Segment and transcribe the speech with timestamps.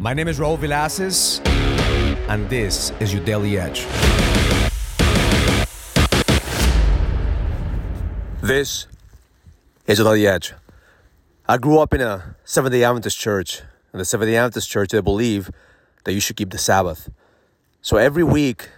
[0.00, 1.44] My name is Raul Villacis,
[2.28, 3.84] and this is your Daily Edge.
[8.40, 8.86] This
[9.88, 10.54] is your Daily Edge.
[11.48, 13.62] I grew up in a Seventh day Adventist church.
[13.92, 15.50] In the Seventh day Adventist church, they believe
[16.04, 17.10] that you should keep the Sabbath.
[17.82, 18.68] So every week,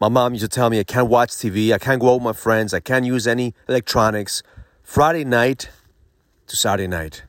[0.00, 2.24] my mom used to tell me I can't watch TV, I can't go out with
[2.24, 4.42] my friends, I can't use any electronics.
[4.82, 5.70] Friday night
[6.48, 7.22] to Saturday night.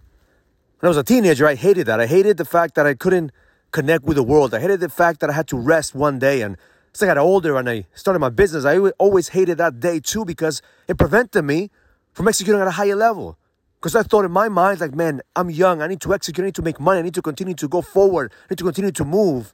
[0.82, 2.00] When I was a teenager, I hated that.
[2.00, 3.32] I hated the fact that I couldn't
[3.70, 4.52] connect with the world.
[4.55, 6.42] I hated the fact that I had to rest one day.
[6.42, 6.57] And
[6.96, 10.25] as I got older and I started my business, I always hated that day too
[10.25, 11.70] because it prevented me
[12.14, 13.37] from executing at a higher level.
[13.79, 15.83] Because I thought in my mind, like, man, I'm young.
[15.83, 16.43] I need to execute.
[16.43, 16.98] I need to make money.
[16.98, 18.32] I need to continue to go forward.
[18.45, 19.54] I need to continue to move.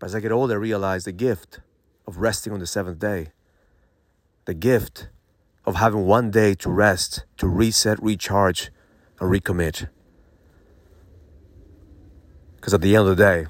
[0.00, 1.60] But as I get older, I realize the gift
[2.08, 3.28] of resting on the seventh day,
[4.46, 5.10] the gift
[5.64, 8.72] of having one day to rest, to reset, recharge,
[9.20, 9.86] and recommit.
[12.68, 13.46] Because at the end of the day,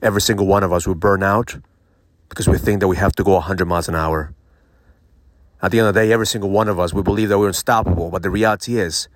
[0.00, 1.56] every single one of us will burn out
[2.28, 4.32] because we think that we have to go 100 miles an hour.
[5.60, 7.48] At the end of the day, every single one of us, we believe that we're
[7.48, 9.08] unstoppable, but the reality is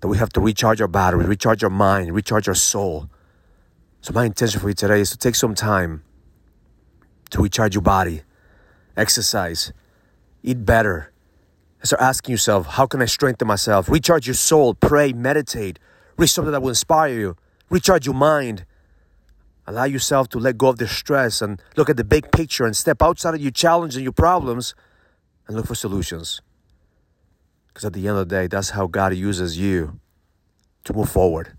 [0.00, 3.10] that we have to recharge our battery, recharge our mind, recharge our soul.
[4.00, 6.02] So, my intention for you today is to take some time
[7.28, 8.22] to recharge your body,
[8.96, 9.74] exercise,
[10.42, 11.12] eat better,
[11.80, 13.90] and start asking yourself, how can I strengthen myself?
[13.90, 15.78] Recharge your soul, pray, meditate,
[16.16, 17.36] read something that will inspire you
[17.70, 18.64] recharge your mind.
[19.66, 22.76] Allow yourself to let go of the stress and look at the big picture and
[22.76, 24.74] step outside of your challenge and your problems
[25.46, 26.40] and look for solutions.
[27.68, 30.00] Because at the end of the day, that's how God uses you
[30.84, 31.56] to move forward.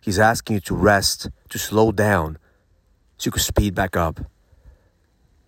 [0.00, 2.38] He's asking you to rest, to slow down,
[3.18, 4.20] so you can speed back up.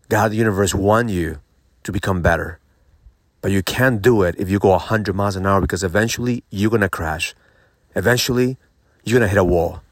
[0.08, 1.41] God, the universe, wants you
[1.84, 2.58] to become better.
[3.41, 6.70] But you can't do it if you go 100 miles an hour because eventually you're
[6.70, 7.34] going to crash.
[7.97, 8.58] Eventually,
[9.04, 9.82] you're going to hit a wall.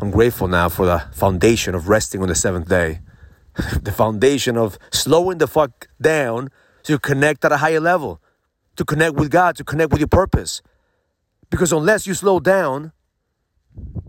[0.00, 3.00] I'm grateful now for the foundation of resting on the seventh day.
[3.82, 6.50] the foundation of slowing the fuck down
[6.82, 8.20] to connect at a higher level,
[8.76, 10.60] to connect with God, to connect with your purpose.
[11.48, 12.92] Because unless you slow down,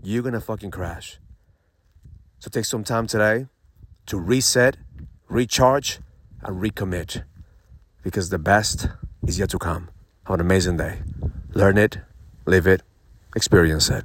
[0.02, 1.18] you're gonna fucking crash.
[2.38, 3.46] So take some time today
[4.06, 4.76] to reset,
[5.28, 6.00] recharge,
[6.42, 7.24] and recommit.
[8.02, 8.88] Because the best
[9.26, 9.88] is yet to come.
[10.26, 11.00] Have an amazing day.
[11.54, 11.98] Learn it,
[12.44, 12.82] live it,
[13.34, 14.04] experience it.